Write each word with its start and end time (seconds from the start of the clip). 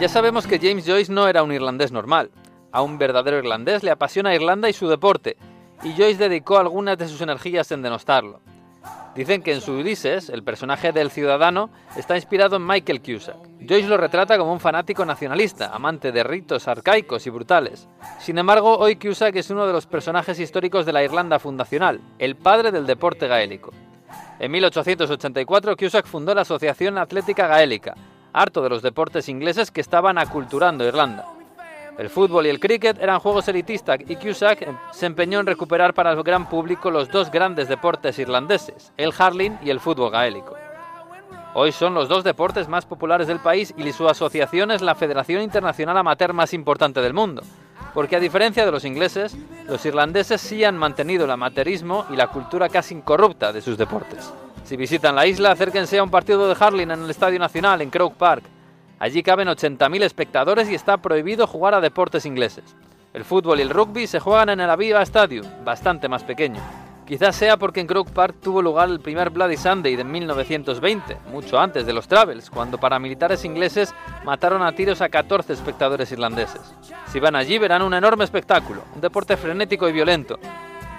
Ya 0.00 0.08
sabemos 0.08 0.46
que 0.46 0.58
James 0.58 0.86
Joyce 0.86 1.12
no 1.12 1.28
era 1.28 1.42
un 1.42 1.52
irlandés 1.52 1.92
normal. 1.92 2.30
A 2.72 2.80
un 2.80 2.96
verdadero 2.96 3.36
irlandés 3.36 3.82
le 3.82 3.90
apasiona 3.90 4.34
Irlanda 4.34 4.70
y 4.70 4.72
su 4.72 4.88
deporte, 4.88 5.36
y 5.82 5.92
Joyce 5.92 6.16
dedicó 6.16 6.56
algunas 6.56 6.96
de 6.96 7.06
sus 7.06 7.20
energías 7.20 7.70
en 7.70 7.82
denostarlo. 7.82 8.40
Dicen 9.14 9.42
que 9.42 9.52
en 9.52 9.60
su 9.60 9.72
Ulises, 9.72 10.30
el 10.30 10.42
personaje 10.42 10.92
del 10.92 11.10
ciudadano 11.10 11.68
está 11.96 12.16
inspirado 12.16 12.56
en 12.56 12.66
Michael 12.66 13.02
Cusack. 13.02 13.36
Joyce 13.68 13.88
lo 13.88 13.98
retrata 13.98 14.38
como 14.38 14.54
un 14.54 14.60
fanático 14.60 15.04
nacionalista, 15.04 15.66
amante 15.66 16.12
de 16.12 16.24
ritos 16.24 16.66
arcaicos 16.66 17.26
y 17.26 17.30
brutales. 17.30 17.86
Sin 18.20 18.38
embargo, 18.38 18.78
hoy 18.78 18.96
Cusack 18.96 19.36
es 19.36 19.50
uno 19.50 19.66
de 19.66 19.74
los 19.74 19.84
personajes 19.84 20.40
históricos 20.40 20.86
de 20.86 20.94
la 20.94 21.04
Irlanda 21.04 21.38
fundacional, 21.38 22.00
el 22.18 22.36
padre 22.36 22.72
del 22.72 22.86
deporte 22.86 23.28
gaélico. 23.28 23.70
En 24.38 24.50
1884, 24.50 25.76
Cusack 25.76 26.06
fundó 26.06 26.34
la 26.34 26.40
Asociación 26.40 26.96
Atlética 26.96 27.46
Gaélica, 27.46 27.94
harto 28.32 28.62
de 28.62 28.68
los 28.70 28.82
deportes 28.82 29.28
ingleses 29.28 29.70
que 29.70 29.80
estaban 29.80 30.18
aculturando 30.18 30.84
Irlanda. 30.84 31.26
El 31.98 32.08
fútbol 32.08 32.46
y 32.46 32.48
el 32.48 32.60
cricket 32.60 32.98
eran 32.98 33.20
juegos 33.20 33.48
elitistas 33.48 33.98
y 34.06 34.16
Cusack 34.16 34.66
se 34.92 35.06
empeñó 35.06 35.40
en 35.40 35.46
recuperar 35.46 35.92
para 35.92 36.12
el 36.12 36.22
gran 36.22 36.48
público 36.48 36.90
los 36.90 37.10
dos 37.10 37.30
grandes 37.30 37.68
deportes 37.68 38.18
irlandeses, 38.18 38.92
el 38.96 39.12
hurling 39.12 39.58
y 39.62 39.70
el 39.70 39.80
fútbol 39.80 40.10
gaélico. 40.10 40.56
Hoy 41.52 41.72
son 41.72 41.94
los 41.94 42.08
dos 42.08 42.22
deportes 42.22 42.68
más 42.68 42.86
populares 42.86 43.26
del 43.26 43.40
país 43.40 43.74
y 43.76 43.92
su 43.92 44.08
asociación 44.08 44.70
es 44.70 44.82
la 44.82 44.94
Federación 44.94 45.42
Internacional 45.42 45.96
Amateur 45.98 46.32
más 46.32 46.54
importante 46.54 47.00
del 47.00 47.12
mundo, 47.12 47.42
porque 47.92 48.16
a 48.16 48.20
diferencia 48.20 48.64
de 48.64 48.70
los 48.70 48.84
ingleses, 48.84 49.36
los 49.66 49.84
irlandeses 49.84 50.40
sí 50.40 50.62
han 50.62 50.78
mantenido 50.78 51.24
el 51.24 51.30
amateurismo 51.32 52.06
y 52.08 52.16
la 52.16 52.28
cultura 52.28 52.68
casi 52.68 52.94
incorrupta 52.94 53.52
de 53.52 53.60
sus 53.60 53.76
deportes. 53.76 54.32
Si 54.64 54.76
visitan 54.76 55.14
la 55.16 55.26
isla, 55.26 55.52
acérquense 55.52 55.98
a 55.98 56.02
un 56.02 56.10
partido 56.10 56.48
de 56.48 56.54
hurling 56.54 56.90
en 56.90 57.02
el 57.02 57.10
Estadio 57.10 57.38
Nacional 57.38 57.82
en 57.82 57.90
Croke 57.90 58.16
Park 58.16 58.44
Allí 59.00 59.22
caben 59.22 59.48
80.000 59.48 60.02
espectadores 60.02 60.68
y 60.68 60.74
está 60.74 60.98
prohibido 60.98 61.46
jugar 61.46 61.72
a 61.72 61.80
deportes 61.80 62.26
ingleses. 62.26 62.76
El 63.14 63.24
fútbol 63.24 63.58
y 63.58 63.62
el 63.62 63.70
rugby 63.70 64.06
se 64.06 64.20
juegan 64.20 64.50
en 64.50 64.60
el 64.60 64.68
Aviva 64.68 65.00
Stadium, 65.00 65.46
bastante 65.64 66.06
más 66.06 66.22
pequeño. 66.22 66.60
Quizás 67.06 67.34
sea 67.34 67.56
porque 67.56 67.80
en 67.80 67.86
Croke 67.86 68.12
Park 68.12 68.36
tuvo 68.42 68.60
lugar 68.60 68.90
el 68.90 69.00
primer 69.00 69.30
Bloody 69.30 69.56
Sunday 69.56 69.96
de 69.96 70.04
1920, 70.04 71.16
mucho 71.32 71.58
antes 71.58 71.86
de 71.86 71.94
los 71.94 72.06
Travels, 72.08 72.50
cuando 72.50 72.76
paramilitares 72.76 73.42
ingleses 73.46 73.94
mataron 74.22 74.62
a 74.62 74.72
tiros 74.72 75.00
a 75.00 75.08
14 75.08 75.54
espectadores 75.54 76.12
irlandeses. 76.12 76.60
Si 77.10 77.18
van 77.20 77.36
allí 77.36 77.56
verán 77.56 77.80
un 77.80 77.94
enorme 77.94 78.24
espectáculo, 78.24 78.84
un 78.94 79.00
deporte 79.00 79.38
frenético 79.38 79.88
y 79.88 79.92
violento. 79.92 80.38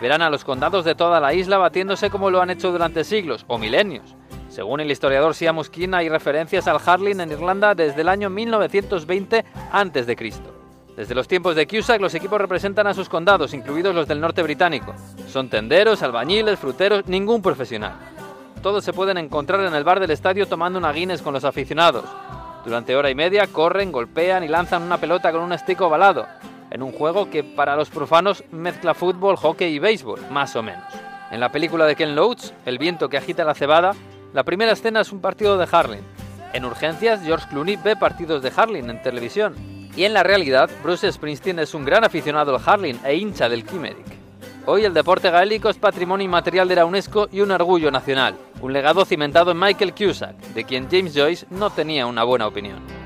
Verán 0.00 0.22
a 0.22 0.30
los 0.30 0.44
condados 0.44 0.84
de 0.84 0.94
toda 0.94 1.20
la 1.20 1.34
isla 1.34 1.58
batiéndose 1.58 2.08
como 2.08 2.30
lo 2.30 2.40
han 2.40 2.50
hecho 2.50 2.72
durante 2.72 3.04
siglos 3.04 3.44
o 3.48 3.58
milenios. 3.58 4.14
Según 4.48 4.80
el 4.80 4.90
historiador 4.90 5.34
Siamus 5.34 5.68
King, 5.68 5.90
hay 5.92 6.08
referencias 6.08 6.66
al 6.66 6.78
hurling 6.78 7.20
en 7.20 7.30
Irlanda 7.30 7.74
desde 7.74 8.00
el 8.00 8.08
año 8.08 8.30
1920 8.30 9.44
a.C. 9.70 10.32
Desde 10.96 11.14
los 11.14 11.28
tiempos 11.28 11.54
de 11.54 11.66
Cusack, 11.66 12.00
los 12.00 12.14
equipos 12.14 12.40
representan 12.40 12.86
a 12.86 12.94
sus 12.94 13.08
condados, 13.08 13.54
incluidos 13.54 13.94
los 13.94 14.08
del 14.08 14.20
norte 14.20 14.42
británico. 14.42 14.94
Son 15.28 15.48
tenderos, 15.48 16.02
albañiles, 16.02 16.58
fruteros, 16.58 17.06
ningún 17.06 17.42
profesional. 17.42 17.92
Todos 18.62 18.84
se 18.84 18.92
pueden 18.92 19.18
encontrar 19.18 19.60
en 19.64 19.74
el 19.74 19.84
bar 19.84 20.00
del 20.00 20.10
estadio 20.10 20.46
tomando 20.46 20.78
una 20.78 20.92
Guinness 20.92 21.22
con 21.22 21.32
los 21.32 21.44
aficionados. 21.44 22.04
Durante 22.64 22.96
hora 22.96 23.08
y 23.08 23.14
media 23.14 23.46
corren, 23.46 23.92
golpean 23.92 24.44
y 24.44 24.48
lanzan 24.48 24.82
una 24.82 24.98
pelota 24.98 25.30
con 25.30 25.42
un 25.42 25.56
stick 25.56 25.80
ovalado, 25.80 26.26
en 26.70 26.82
un 26.82 26.92
juego 26.92 27.30
que 27.30 27.44
para 27.44 27.76
los 27.76 27.90
profanos 27.90 28.44
mezcla 28.50 28.94
fútbol, 28.94 29.36
hockey 29.36 29.74
y 29.74 29.78
béisbol, 29.78 30.20
más 30.30 30.56
o 30.56 30.62
menos. 30.62 30.84
En 31.30 31.40
la 31.40 31.52
película 31.52 31.86
de 31.86 31.96
Ken 31.96 32.16
Loach, 32.16 32.50
El 32.64 32.78
viento 32.78 33.08
que 33.08 33.16
agita 33.16 33.44
la 33.44 33.54
cebada, 33.54 33.94
la 34.32 34.44
primera 34.44 34.72
escena 34.72 35.00
es 35.00 35.12
un 35.12 35.20
partido 35.20 35.58
de 35.58 35.68
Harling. 35.70 36.04
En 36.52 36.64
urgencias, 36.64 37.22
George 37.22 37.48
Clooney 37.48 37.76
ve 37.76 37.96
partidos 37.96 38.42
de 38.42 38.52
Harling 38.54 38.90
en 38.90 39.02
televisión. 39.02 39.54
Y 39.96 40.04
en 40.04 40.14
la 40.14 40.22
realidad, 40.22 40.70
Bruce 40.82 41.10
Springsteen 41.10 41.58
es 41.58 41.74
un 41.74 41.84
gran 41.84 42.04
aficionado 42.04 42.54
al 42.54 42.62
Harling 42.64 43.00
e 43.04 43.16
hincha 43.16 43.48
del 43.48 43.64
Kimerick. 43.64 44.06
Hoy 44.66 44.84
el 44.84 44.94
deporte 44.94 45.30
gaélico 45.30 45.68
es 45.68 45.78
patrimonio 45.78 46.24
inmaterial 46.24 46.68
de 46.68 46.76
la 46.76 46.84
UNESCO 46.84 47.28
y 47.32 47.40
un 47.40 47.50
orgullo 47.50 47.90
nacional, 47.90 48.36
un 48.60 48.72
legado 48.72 49.04
cimentado 49.04 49.52
en 49.52 49.58
Michael 49.58 49.94
Cusack, 49.94 50.36
de 50.54 50.64
quien 50.64 50.88
James 50.90 51.14
Joyce 51.14 51.46
no 51.50 51.70
tenía 51.70 52.06
una 52.06 52.24
buena 52.24 52.46
opinión. 52.46 52.99